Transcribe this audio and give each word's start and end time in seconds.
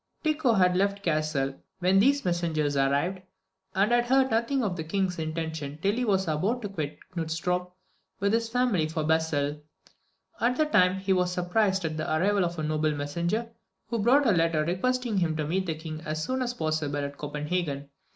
Tycho 0.23 0.53
had 0.53 0.75
left 0.75 1.03
Cassel 1.03 1.59
when 1.77 1.99
these 1.99 2.25
messengers 2.25 2.75
arrived, 2.75 3.21
and 3.75 3.91
had 3.91 4.07
heard 4.07 4.31
nothing 4.31 4.63
of 4.63 4.75
the 4.75 4.83
King's 4.83 5.19
intentions 5.19 5.77
till 5.79 5.93
he 5.93 6.03
was 6.03 6.27
about 6.27 6.63
to 6.63 6.69
quit 6.69 6.97
Knudstorp 7.13 7.71
with 8.19 8.33
his 8.33 8.49
family 8.49 8.87
for 8.89 9.03
Basle. 9.03 9.61
At 10.39 10.55
this 10.57 10.71
time 10.71 10.97
he 10.97 11.13
was 11.13 11.31
surprised 11.31 11.85
at 11.85 11.97
the 11.97 12.11
arrival 12.15 12.43
of 12.45 12.57
a 12.57 12.63
noble 12.63 12.95
messenger, 12.95 13.51
who 13.89 13.99
brought 13.99 14.25
a 14.25 14.31
letter 14.31 14.65
requesting 14.65 15.19
him 15.19 15.37
to 15.37 15.45
meet 15.45 15.67
the 15.67 15.75
King 15.75 16.01
as 16.03 16.23
soon 16.23 16.41
as 16.41 16.55
possible 16.55 16.97
at 16.97 17.19
Copenhagen. 17.19 17.89